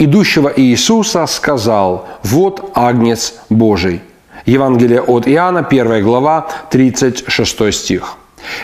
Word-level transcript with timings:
идущего 0.00 0.52
Иисуса, 0.56 1.26
сказал, 1.26 2.08
«Вот 2.22 2.72
Агнец 2.74 3.34
Божий». 3.48 4.00
Евангелие 4.46 5.02
от 5.02 5.28
Иоанна, 5.28 5.60
1 5.60 6.02
глава, 6.02 6.48
36 6.70 7.72
стих. 7.74 8.16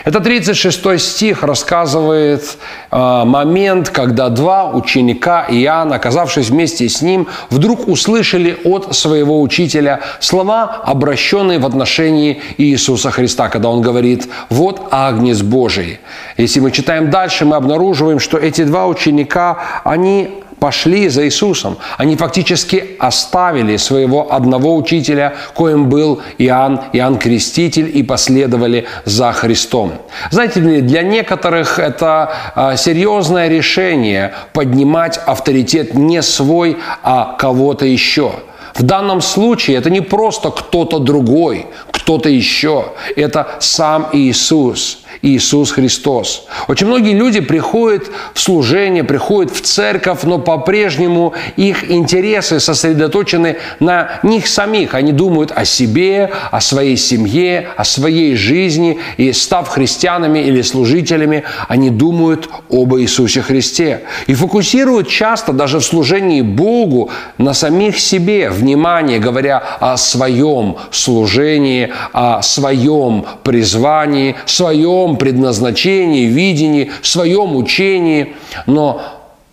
Это 0.05 0.19
36 0.19 0.99
стих 0.99 1.43
рассказывает 1.43 2.57
э, 2.91 3.23
момент, 3.25 3.89
когда 3.89 4.29
два 4.29 4.71
ученика 4.71 5.45
Иоанна, 5.49 5.95
оказавшись 5.95 6.49
вместе 6.49 6.89
с 6.89 7.01
ним, 7.01 7.27
вдруг 7.49 7.87
услышали 7.87 8.57
от 8.63 8.95
своего 8.95 9.41
учителя 9.41 10.01
слова, 10.19 10.81
обращенные 10.83 11.59
в 11.59 11.65
отношении 11.65 12.41
Иисуса 12.57 13.11
Христа, 13.11 13.49
когда 13.49 13.69
он 13.69 13.81
говорит 13.81 14.27
«Вот 14.49 14.87
Агнец 14.91 15.41
Божий». 15.41 15.99
Если 16.37 16.59
мы 16.59 16.71
читаем 16.71 17.09
дальше, 17.09 17.45
мы 17.45 17.55
обнаруживаем, 17.55 18.19
что 18.19 18.37
эти 18.37 18.63
два 18.63 18.87
ученика, 18.87 19.59
они 19.83 20.43
пошли 20.59 21.09
за 21.09 21.25
Иисусом. 21.25 21.77
Они 21.97 22.15
фактически 22.15 22.95
оставили 22.99 23.77
своего 23.77 24.33
одного 24.33 24.75
учителя, 24.75 25.35
коим 25.53 25.89
был 25.89 26.21
Иоанн, 26.37 26.81
Иоанн 26.93 27.17
Креститель, 27.17 27.91
и 27.93 28.03
последовали 28.03 28.87
за 29.05 29.31
Христом. 29.31 29.93
Знаете 30.31 30.59
ли, 30.59 30.81
для 30.81 31.01
некоторых 31.01 31.79
это 31.79 32.31
а, 32.55 32.75
серьезное 32.75 33.47
решение 33.47 34.33
поднимать 34.53 35.17
авторитет 35.17 35.93
не 35.93 36.21
свой, 36.21 36.77
а 37.03 37.35
кого-то 37.37 37.85
еще. 37.85 38.31
В 38.77 38.83
данном 38.83 39.21
случае 39.21 39.77
это 39.77 39.89
не 39.89 40.01
просто 40.01 40.51
кто-то 40.51 40.99
другой, 40.99 41.65
кто-то 41.91 42.29
еще. 42.29 42.93
Это 43.15 43.47
сам 43.59 44.09
Иисус. 44.13 44.99
Иисус 45.21 45.71
Христос. 45.71 46.45
Очень 46.67 46.87
многие 46.87 47.13
люди 47.13 47.39
приходят 47.39 48.09
в 48.33 48.39
служение, 48.39 49.03
приходят 49.03 49.51
в 49.53 49.61
церковь, 49.61 50.23
но 50.23 50.39
по-прежнему 50.39 51.33
их 51.55 51.89
интересы 51.91 52.59
сосредоточены 52.59 53.57
на 53.79 54.19
них 54.23 54.47
самих. 54.47 54.93
Они 54.93 55.11
думают 55.11 55.51
о 55.55 55.65
себе, 55.65 56.31
о 56.51 56.61
своей 56.61 56.97
семье, 56.97 57.69
о 57.75 57.83
своей 57.83 58.35
жизни. 58.35 58.99
И 59.17 59.33
став 59.33 59.67
христианами 59.67 60.39
или 60.39 60.61
служителями, 60.61 61.43
они 61.67 61.89
думают 61.89 62.49
об 62.69 62.95
Иисусе 62.95 63.41
Христе. 63.41 64.03
И 64.27 64.33
фокусируют 64.33 65.09
часто 65.09 65.53
даже 65.53 65.79
в 65.79 65.83
служении 65.83 66.41
Богу 66.41 67.09
на 67.37 67.53
самих 67.53 67.99
себе, 67.99 68.49
внимание, 68.49 69.19
говоря 69.19 69.61
о 69.79 69.97
своем 69.97 70.77
служении, 70.91 71.91
о 72.13 72.41
своем 72.41 73.25
призвании, 73.43 74.35
своем 74.45 75.16
своем 75.17 75.33
предназначении, 75.33 76.25
видении, 76.25 76.91
своем 77.01 77.55
учении. 77.55 78.35
Но 78.67 79.01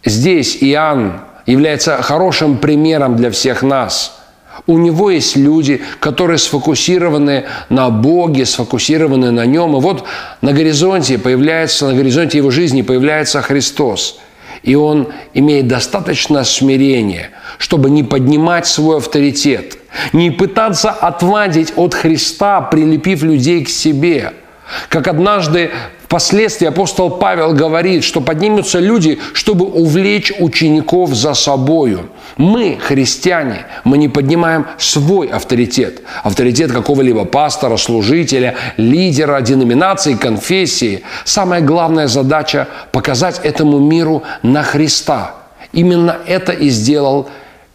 здесь 0.05 0.59
Иоанн 0.61 1.21
является 1.47 2.03
хорошим 2.03 2.59
примером 2.59 3.17
для 3.17 3.31
всех 3.31 3.63
нас. 3.63 4.21
У 4.67 4.79
него 4.79 5.11
есть 5.11 5.37
люди, 5.37 5.83
которые 6.01 6.39
сфокусированы 6.39 7.45
на 7.71 7.91
Боге, 7.91 8.47
сфокусированы 8.47 9.31
на 9.31 9.47
Нем. 9.47 9.77
И 9.77 9.81
вот 9.81 10.05
на 10.43 10.53
горизонте 10.53 11.19
появляется, 11.19 11.87
на 11.87 11.95
горизонте 11.95 12.39
его 12.39 12.51
жизни 12.51 12.83
появляется 12.83 13.43
Христос. 13.43 14.19
И 14.63 14.77
он 14.77 15.09
имеет 15.35 15.67
достаточно 15.67 16.45
смирения, 16.45 17.31
чтобы 17.59 17.91
не 17.91 18.03
поднимать 18.03 18.67
свой 18.67 18.97
авторитет, 18.97 19.77
не 20.13 20.31
пытаться 20.31 20.91
отвадить 20.91 21.75
от 21.77 21.95
Христа, 21.95 22.63
прилепив 22.63 23.23
людей 23.23 23.65
к 23.65 23.69
себе– 23.69 24.33
как 24.89 25.09
однажды 25.09 25.71
впоследствии 26.05 26.67
апостол 26.67 27.11
Павел 27.11 27.53
говорит, 27.53 28.05
что 28.05 28.21
поднимутся 28.21 28.79
люди, 28.79 29.19
чтобы 29.33 29.67
увлечь 29.67 30.33
учеников 30.39 31.15
за 31.15 31.35
собою. 31.35 32.09
Мы, 32.37 32.79
христиане, 32.81 33.67
мы 33.85 33.99
не 33.99 34.09
поднимаем 34.09 34.67
свой 34.79 35.29
авторитет. 35.29 36.03
Авторитет 36.23 36.73
какого-либо 36.73 37.25
пастора, 37.25 37.77
служителя, 37.77 38.55
лидера, 38.77 39.41
деноминации, 39.41 40.15
конфессии. 40.15 41.03
Самая 41.25 41.61
главная 41.61 42.07
задача– 42.07 42.69
показать 42.93 43.41
этому 43.43 43.79
миру 43.79 44.23
на 44.43 44.63
Христа. 44.63 45.35
Именно 45.73 46.19
это 46.27 46.53
и 46.53 46.69
сделал 46.69 47.29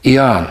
Иоанн. 0.03 0.47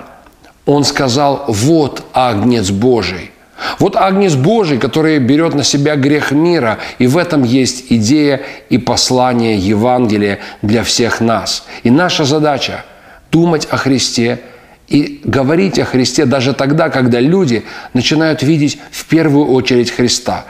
Он 0.66 0.84
сказал, 0.84 1.47
вот 1.49 2.03
Агнец 2.12 2.70
Божий– 2.70 3.31
вот 3.79 3.97
Агнец 3.97 4.35
Божий, 4.35 4.79
который 4.79 5.19
берет 5.19 5.55
на 5.55 5.65
себя 5.65 5.97
грех 5.97 6.33
мира, 6.33 6.79
и 6.99 7.07
в 7.07 7.17
этом 7.17 7.43
есть 7.43 7.87
идея 7.91 8.43
и 8.69 8.79
послание 8.79 9.57
Евангелия 9.57 10.39
для 10.63 10.83
всех 10.83 11.21
нас. 11.21 11.65
И 11.83 11.91
наша 11.91 12.25
задача– 12.25 12.85
думать 13.31 13.69
о 13.71 13.77
Христе 13.77 14.41
и 14.89 15.21
говорить 15.25 15.79
о 15.79 15.85
Христе 15.85 16.25
даже 16.25 16.55
тогда, 16.55 16.89
когда 16.89 17.21
люди 17.21 17.65
начинают 17.93 18.43
видеть 18.43 18.79
в 18.91 19.05
первую 19.07 19.47
очередь 19.47 19.91
Христа. 19.91 20.45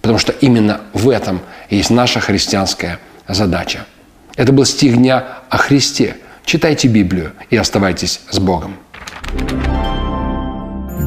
Потому 0.00 0.18
что 0.18 0.32
именно 0.32 0.82
в 0.92 1.08
этом 1.08 1.40
есть 1.70 1.90
наша 1.90 2.20
христианская 2.20 2.98
задача. 3.26 3.86
Это 4.36 4.52
был 4.52 4.64
стих 4.64 4.96
дня 4.96 5.24
о 5.48 5.56
Христе. 5.56 6.16
Читайте 6.44 6.88
Библию 6.88 7.32
и 7.50 7.56
оставайтесь 7.56 8.20
с 8.30 8.38
Богом. 8.38 8.76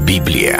Библия. 0.06 0.60